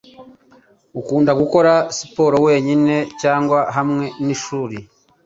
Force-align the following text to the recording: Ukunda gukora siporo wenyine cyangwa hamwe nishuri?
Ukunda 0.99 1.31
gukora 1.41 1.73
siporo 1.97 2.37
wenyine 2.47 2.95
cyangwa 3.21 3.59
hamwe 3.75 4.05
nishuri? 4.25 4.77